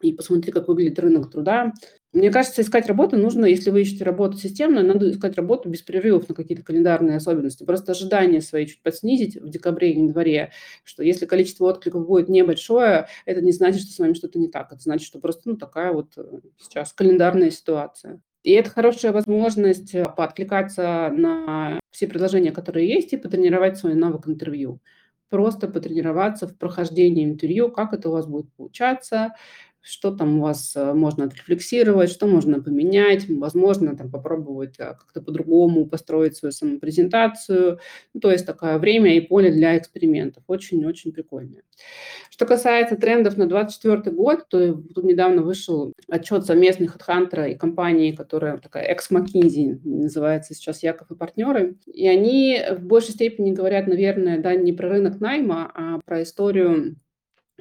и 0.00 0.12
посмотреть, 0.12 0.54
как 0.54 0.68
выглядит 0.68 0.98
рынок 0.98 1.30
труда. 1.30 1.72
Мне 2.12 2.30
кажется, 2.30 2.62
искать 2.62 2.86
работу 2.86 3.16
нужно, 3.16 3.44
если 3.44 3.70
вы 3.70 3.82
ищете 3.82 4.04
работу 4.04 4.38
системно, 4.38 4.82
надо 4.82 5.10
искать 5.10 5.36
работу 5.36 5.68
без 5.68 5.82
перерывов 5.82 6.28
на 6.28 6.34
какие-то 6.34 6.64
календарные 6.64 7.16
особенности. 7.16 7.64
Просто 7.64 7.92
ожидания 7.92 8.40
свои 8.40 8.66
чуть 8.66 8.82
подснизить 8.82 9.36
в 9.36 9.48
декабре 9.50 9.92
и 9.92 9.98
январе, 9.98 10.52
что 10.84 11.02
если 11.02 11.26
количество 11.26 11.66
откликов 11.66 12.06
будет 12.06 12.28
небольшое, 12.28 13.08
это 13.26 13.42
не 13.42 13.52
значит, 13.52 13.82
что 13.82 13.92
с 13.92 13.98
вами 13.98 14.14
что-то 14.14 14.38
не 14.38 14.48
так. 14.48 14.72
Это 14.72 14.80
значит, 14.80 15.06
что 15.06 15.18
просто 15.18 15.50
ну, 15.50 15.56
такая 15.56 15.92
вот 15.92 16.12
э, 16.16 16.40
сейчас 16.58 16.92
календарная 16.92 17.50
ситуация. 17.50 18.20
И 18.42 18.52
это 18.52 18.70
хорошая 18.70 19.12
возможность 19.12 19.94
э, 19.94 20.04
пооткликаться 20.04 21.12
на 21.14 21.78
все 21.90 22.06
предложения, 22.06 22.52
которые 22.52 22.88
есть, 22.88 23.12
и 23.12 23.18
потренировать 23.18 23.76
свой 23.76 23.94
навык 23.94 24.28
интервью. 24.28 24.80
Просто 25.30 25.68
потренироваться 25.68 26.46
в 26.48 26.56
прохождении 26.56 27.24
интервью, 27.24 27.70
как 27.70 27.92
это 27.92 28.08
у 28.08 28.12
вас 28.12 28.26
будет 28.26 28.50
получаться, 28.54 29.34
что 29.80 30.10
там 30.10 30.38
у 30.38 30.42
вас 30.42 30.74
э, 30.76 30.92
можно 30.92 31.24
отрефлексировать, 31.24 32.10
что 32.10 32.26
можно 32.26 32.62
поменять, 32.62 33.26
возможно, 33.28 33.96
там 33.96 34.10
попробовать 34.10 34.74
э, 34.78 34.94
как-то 34.98 35.22
по-другому 35.22 35.86
построить 35.86 36.36
свою 36.36 36.52
самопрезентацию. 36.52 37.78
Ну, 38.12 38.20
то 38.20 38.30
есть 38.30 38.44
такое 38.44 38.78
время 38.78 39.16
и 39.16 39.20
поле 39.20 39.50
для 39.50 39.78
экспериментов. 39.78 40.42
Очень-очень 40.46 41.12
прикольно. 41.12 41.62
Что 42.30 42.46
касается 42.46 42.96
трендов 42.96 43.36
на 43.36 43.46
2024 43.46 44.14
год, 44.14 44.48
то 44.48 44.74
тут 44.74 45.04
недавно 45.04 45.42
вышел 45.42 45.92
отчет 46.08 46.44
совместных 46.44 46.98
Хантера 47.00 47.48
и 47.48 47.54
компании, 47.54 48.12
которая 48.12 48.58
такая 48.58 48.84
экс-McKinsey, 48.84 49.80
называется 49.84 50.54
сейчас 50.54 50.82
Яков 50.82 51.10
и 51.10 51.16
партнеры. 51.16 51.76
И 51.86 52.06
они 52.06 52.60
в 52.70 52.84
большей 52.84 53.14
степени 53.14 53.52
говорят, 53.52 53.86
наверное, 53.86 54.38
да, 54.38 54.54
не 54.54 54.72
про 54.72 54.88
рынок 54.88 55.20
найма, 55.20 55.70
а 55.74 56.00
про 56.04 56.22
историю 56.22 56.96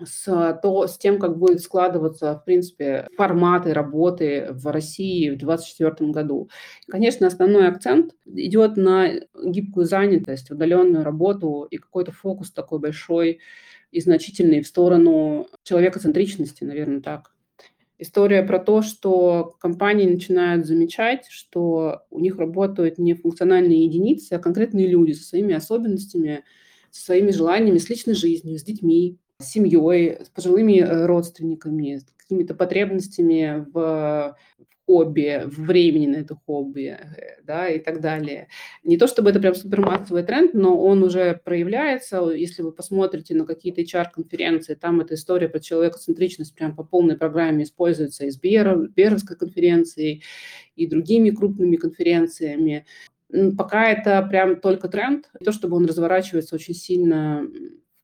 с, 0.04 0.60
то, 0.62 0.88
с 0.88 0.98
тем, 0.98 1.20
как 1.20 1.38
будет 1.38 1.62
складываться, 1.62 2.36
в 2.36 2.46
принципе, 2.46 3.08
форматы 3.18 3.74
работы 3.74 4.48
в 4.52 4.68
России 4.68 5.30
в 5.30 5.38
2024 5.38 6.12
году. 6.12 6.50
Конечно, 6.88 7.28
основной 7.28 7.68
акцент 7.68 8.14
идет 8.26 8.78
на 8.78 9.10
гибкую 9.44 9.86
занятость, 9.86 10.52
удаленную 10.52 11.04
работу 11.04 11.68
и 11.70 11.78
какой-то 11.78 12.12
фокус 12.12 12.52
такой 12.52 12.80
большой 12.80 13.40
и 13.92 14.02
значительный 14.02 14.62
в 14.62 14.68
сторону 14.68 15.48
человекоцентричности, 15.64 16.64
наверное, 16.64 17.02
так. 17.02 17.34
История 18.00 18.44
про 18.44 18.60
то, 18.60 18.84
что 18.84 19.56
компании 19.60 20.08
начинают 20.08 20.68
замечать, 20.68 21.26
что 21.30 22.04
у 22.12 22.20
них 22.20 22.38
работают 22.38 23.00
не 23.00 23.16
функциональные 23.16 23.86
единицы, 23.86 24.34
а 24.34 24.40
конкретные 24.40 24.86
люди 24.86 25.14
со 25.14 25.24
своими 25.24 25.56
особенностями, 25.56 26.44
со 26.92 27.06
своими 27.06 27.32
желаниями, 27.32 27.80
с 27.80 27.90
личной 27.90 28.14
жизнью, 28.14 28.60
с 28.60 28.64
детьми, 28.64 29.18
с 29.40 29.52
семьей, 29.52 30.18
с 30.24 30.30
пожилыми 30.30 30.80
э, 30.80 31.06
родственниками, 31.06 31.98
с 31.98 32.06
какими-то 32.18 32.56
потребностями 32.56 33.66
в 33.72 34.36
хобби, 34.88 35.44
в 35.46 35.66
времени 35.66 36.08
на 36.08 36.16
это 36.18 36.36
хобби, 36.36 36.98
э, 37.00 37.42
да, 37.44 37.68
и 37.68 37.78
так 37.78 38.02
далее. 38.02 38.48
Не 38.84 38.98
то 38.98 39.06
чтобы 39.06 39.30
это 39.30 39.40
прям 39.40 39.54
супермассовый 39.54 40.24
тренд, 40.24 40.56
но 40.56 40.82
он 40.82 41.04
уже 41.04 41.40
проявляется. 41.44 42.32
Если 42.32 42.64
вы 42.64 42.72
посмотрите 42.72 43.36
на 43.36 43.46
какие-то 43.46 43.82
HR-конференции, 43.82 44.74
там 44.74 45.02
эта 45.02 45.14
история 45.14 45.50
про 45.50 45.60
человекоцентричность 45.60 46.56
прям 46.56 46.76
по 46.76 46.84
полной 46.84 47.16
программе 47.16 47.64
используется 47.64 48.26
из 48.26 48.40
Беровской 48.40 49.38
конференции 49.38 50.24
и 50.76 50.88
другими 50.88 51.30
крупными 51.30 51.76
конференциями. 51.76 52.88
Пока 53.56 53.92
это 53.92 54.26
прям 54.28 54.62
только 54.62 54.88
тренд, 54.88 55.30
не 55.40 55.46
то 55.46 55.52
чтобы 55.52 55.76
он 55.76 55.86
разворачивается 55.86 56.56
очень 56.56 56.74
сильно 56.74 57.46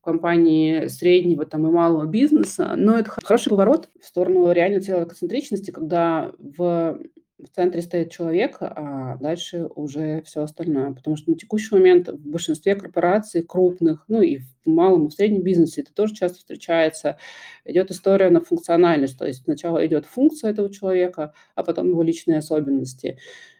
компании 0.04 0.86
среднего 0.86 1.46
там, 1.46 1.66
и 1.66 1.70
малого 1.70 2.06
бизнеса, 2.06 2.74
но 2.76 2.98
это 2.98 3.10
хороший 3.10 3.50
поворот 3.50 3.88
в 4.00 4.04
сторону 4.06 4.52
реально 4.52 4.80
целоконцентричности, 4.80 5.70
когда 5.70 6.32
в 6.38 6.98
в 7.44 7.54
центре 7.54 7.82
стоит 7.82 8.10
человек, 8.10 8.56
а 8.60 9.16
дальше 9.20 9.68
уже 9.74 10.22
все 10.22 10.42
остальное. 10.42 10.92
Потому 10.92 11.16
что 11.16 11.30
на 11.30 11.36
текущий 11.36 11.74
момент 11.74 12.08
в 12.08 12.28
большинстве 12.28 12.74
корпораций 12.74 13.42
крупных, 13.42 14.04
ну 14.08 14.22
и 14.22 14.38
в 14.38 14.66
малом 14.66 15.06
и 15.06 15.08
в 15.10 15.12
среднем 15.12 15.42
бизнесе 15.42 15.82
это 15.82 15.92
тоже 15.92 16.14
часто 16.14 16.38
встречается, 16.38 17.18
идет 17.64 17.90
история 17.90 18.30
на 18.30 18.40
функциональность. 18.40 19.18
То 19.18 19.26
есть 19.26 19.44
сначала 19.44 19.84
идет 19.86 20.06
функция 20.06 20.50
этого 20.50 20.72
человека, 20.72 21.34
а 21.54 21.62
потом 21.64 21.88
его 21.88 22.02
личные 22.02 22.38
особенности. 22.38 23.18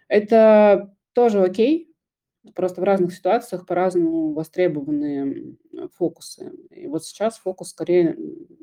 Это 0.09 0.95
тоже 1.13 1.43
окей, 1.43 1.94
Просто 2.55 2.83
в 2.83 2.85
разных 2.85 3.15
ситуациях 3.15 3.65
по-разному 3.65 4.35
востребованы 4.35 5.57
фокусы. 5.97 6.53
И 6.71 6.87
вот 6.87 7.05
сейчас 7.05 7.39
фокус 7.39 7.71
скорее, 7.71 8.19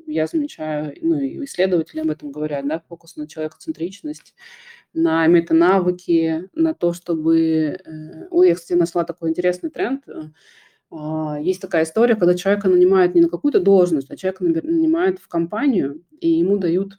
я 0.06 0.26
замечаю, 0.26 0.94
ну 1.00 1.18
и 1.18 1.44
исследователи 1.44 2.00
об 2.00 2.10
этом 2.10 2.30
говорят, 2.30 2.66
да, 2.68 2.80
фокус 2.88 3.16
на 3.16 3.26
человекоцентричность, 3.26 4.34
на 4.94 5.26
метанавыки, 5.26 6.48
на 6.54 6.74
то, 6.74 6.92
чтобы... 6.92 7.80
Э, 7.84 8.28
ой, 8.30 8.48
я, 8.48 8.54
кстати, 8.54 8.78
нашла 8.78 9.04
такой 9.04 9.30
интересный 9.30 9.70
тренд. 9.70 10.04
А, 10.90 11.40
есть 11.40 11.60
такая 11.60 11.84
история, 11.84 12.14
когда 12.14 12.34
человека 12.34 12.68
нанимают 12.68 13.14
не 13.14 13.22
на 13.22 13.28
какую-то 13.28 13.60
должность, 13.60 14.10
а 14.10 14.16
человека 14.16 14.44
нанимают 14.44 15.18
в 15.18 15.26
компанию, 15.26 16.04
и 16.20 16.28
ему 16.28 16.58
дают 16.58 16.98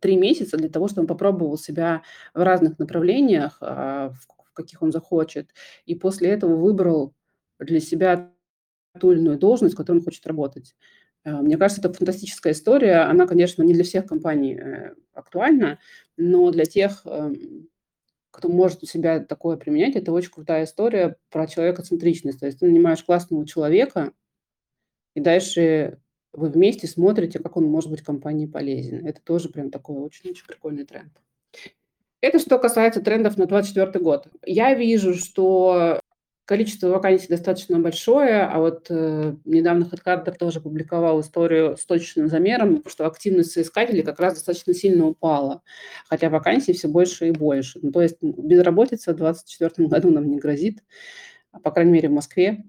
три 0.00 0.16
месяца 0.16 0.56
для 0.56 0.68
того, 0.68 0.88
чтобы 0.88 1.02
он 1.02 1.06
попробовал 1.06 1.58
себя 1.58 2.02
в 2.34 2.42
разных 2.42 2.78
направлениях, 2.78 3.58
а, 3.60 4.10
в 4.10 4.26
каких 4.62 4.82
он 4.82 4.92
захочет, 4.92 5.50
и 5.86 5.94
после 5.94 6.30
этого 6.30 6.56
выбрал 6.56 7.14
для 7.58 7.80
себя 7.80 8.32
ту 9.00 9.12
или 9.12 9.20
иную 9.20 9.38
должность, 9.38 9.74
в 9.74 9.76
которой 9.76 9.98
он 9.98 10.04
хочет 10.04 10.26
работать. 10.26 10.74
Э, 11.24 11.36
мне 11.40 11.56
кажется, 11.56 11.80
это 11.80 11.92
фантастическая 11.92 12.52
история. 12.52 13.02
Она, 13.02 13.26
конечно, 13.26 13.62
не 13.62 13.74
для 13.74 13.84
всех 13.84 14.06
компаний 14.06 14.54
э, 14.54 14.94
актуальна, 15.12 15.78
но 16.16 16.50
для 16.50 16.64
тех, 16.64 17.02
эм, 17.06 17.68
кто 18.30 18.48
может 18.48 18.82
у 18.82 18.86
себя 18.86 19.20
такое 19.20 19.56
применять, 19.56 19.96
это 19.96 20.12
очень 20.12 20.30
крутая 20.30 20.64
история 20.64 21.16
про 21.30 21.46
человекоцентричность. 21.46 22.40
То 22.40 22.46
есть 22.46 22.60
ты 22.60 22.66
нанимаешь 22.66 23.02
классного 23.02 23.46
человека, 23.46 24.12
и 25.14 25.20
дальше 25.20 26.00
вы 26.32 26.50
вместе 26.50 26.86
смотрите, 26.86 27.38
как 27.38 27.56
он 27.56 27.64
может 27.64 27.90
быть 27.90 28.02
компании 28.02 28.46
полезен. 28.46 29.06
Это 29.06 29.20
тоже 29.22 29.48
прям 29.48 29.70
такой 29.70 29.96
очень-очень 29.96 30.46
прикольный 30.46 30.84
тренд. 30.84 31.12
Это 32.20 32.38
что 32.38 32.58
касается 32.58 33.00
трендов 33.00 33.36
на 33.36 33.46
2024 33.46 34.04
год. 34.04 34.26
Я 34.44 34.74
вижу, 34.74 35.14
что 35.14 36.00
количество 36.48 36.88
вакансий 36.88 37.28
достаточно 37.28 37.78
большое, 37.78 38.42
а 38.42 38.58
вот 38.58 38.86
э, 38.88 39.34
недавно 39.44 39.84
HeadHunter 39.84 40.34
тоже 40.36 40.62
публиковал 40.62 41.20
историю 41.20 41.76
с 41.76 41.84
точным 41.84 42.28
замером, 42.28 42.82
что 42.86 43.06
активность 43.06 43.52
соискателей 43.52 44.02
как 44.02 44.18
раз 44.18 44.34
достаточно 44.34 44.72
сильно 44.72 45.06
упала, 45.06 45.62
хотя 46.08 46.30
вакансий 46.30 46.72
все 46.72 46.88
больше 46.88 47.28
и 47.28 47.32
больше. 47.32 47.78
Ну, 47.82 47.92
то 47.92 48.00
есть 48.00 48.16
безработица 48.22 49.12
в 49.12 49.16
2024 49.16 49.88
году 49.88 50.10
нам 50.10 50.28
не 50.30 50.38
грозит, 50.38 50.82
по 51.62 51.70
крайней 51.70 51.92
мере 51.92 52.08
в 52.08 52.12
Москве. 52.12 52.64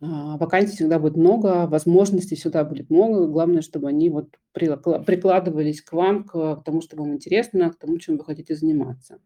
А, 0.00 0.36
вакансий 0.36 0.76
всегда 0.76 0.98
будет 0.98 1.16
много, 1.16 1.66
возможностей 1.66 2.36
всегда 2.36 2.64
будет 2.64 2.90
много. 2.90 3.26
Главное, 3.26 3.62
чтобы 3.62 3.88
они 3.88 4.10
вот 4.10 4.28
прикладывались 4.52 5.82
к 5.82 5.92
вам, 5.92 6.24
к 6.24 6.62
тому, 6.64 6.80
что 6.80 6.96
вам 6.96 7.14
интересно, 7.14 7.70
к 7.70 7.76
тому, 7.76 7.98
чем 7.98 8.16
вы 8.16 8.24
хотите 8.24 8.54
заниматься. 8.54 9.18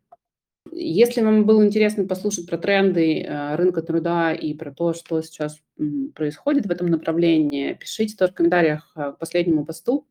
Если 0.70 1.20
вам 1.20 1.44
было 1.44 1.66
интересно 1.66 2.06
послушать 2.06 2.48
про 2.48 2.56
тренды 2.56 3.22
э, 3.22 3.56
рынка 3.56 3.82
труда 3.82 4.32
и 4.32 4.54
про 4.54 4.72
то, 4.72 4.94
что 4.94 5.20
сейчас 5.20 5.58
происходит 6.14 6.66
в 6.66 6.70
этом 6.70 6.86
направлении, 6.86 7.74
пишите 7.74 8.16
тоже 8.16 8.32
в 8.32 8.34
комментариях 8.36 8.90
э, 8.96 9.12
к 9.12 9.18
последнему 9.18 9.66
посту. 9.66 10.06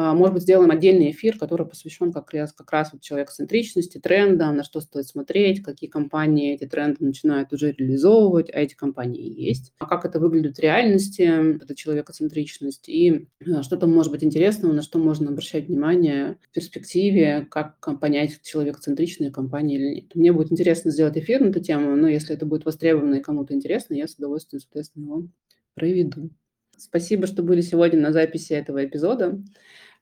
А, 0.00 0.14
может 0.14 0.32
быть, 0.32 0.44
сделаем 0.44 0.70
отдельный 0.70 1.10
эфир, 1.10 1.36
который 1.36 1.66
посвящен 1.66 2.12
как 2.12 2.32
раз, 2.32 2.52
как 2.52 2.70
раз 2.70 2.92
вот 2.92 3.02
человекоцентричности, 3.02 3.98
трендам, 3.98 4.56
на 4.56 4.62
что 4.62 4.80
стоит 4.80 5.08
смотреть, 5.08 5.60
какие 5.60 5.90
компании 5.90 6.54
эти 6.54 6.68
тренды 6.68 7.04
начинают 7.04 7.52
уже 7.52 7.72
реализовывать, 7.72 8.48
а 8.48 8.60
эти 8.60 8.76
компании 8.76 9.28
есть. 9.28 9.72
А 9.80 9.86
как 9.86 10.04
это 10.04 10.20
выглядит 10.20 10.56
в 10.56 10.60
реальности, 10.60 11.22
эта 11.60 11.74
человекоцентричность, 11.74 12.88
и 12.88 13.26
а, 13.44 13.64
что 13.64 13.76
там 13.76 13.92
может 13.92 14.12
быть 14.12 14.22
интересного, 14.22 14.72
на 14.72 14.82
что 14.82 15.00
можно 15.00 15.30
обращать 15.30 15.66
внимание 15.66 16.38
в 16.42 16.54
перспективе, 16.54 17.48
как 17.50 17.80
понять, 17.98 18.40
человекоцентричная 18.44 19.32
компания 19.32 19.78
или 19.78 19.94
нет. 19.96 20.14
Мне 20.14 20.32
будет 20.32 20.52
интересно 20.52 20.92
сделать 20.92 21.18
эфир 21.18 21.40
на 21.40 21.48
эту 21.48 21.58
тему, 21.58 21.96
но 21.96 22.06
если 22.06 22.36
это 22.36 22.46
будет 22.46 22.64
востребовано 22.64 23.16
и 23.16 23.20
кому-то 23.20 23.52
интересно, 23.52 23.94
я 23.94 24.06
с 24.06 24.14
удовольствием, 24.14 24.60
соответственно, 24.60 25.06
его 25.06 25.28
проведу. 25.74 26.30
Спасибо, 26.76 27.26
что 27.26 27.42
были 27.42 27.60
сегодня 27.60 28.00
на 28.00 28.12
записи 28.12 28.52
этого 28.52 28.84
эпизода. 28.84 29.42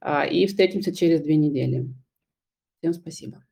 А, 0.01 0.25
и 0.25 0.47
встретимся 0.47 0.95
через 0.95 1.23
две 1.23 1.37
недели. 1.37 1.87
Всем 2.79 2.93
спасибо. 2.93 3.45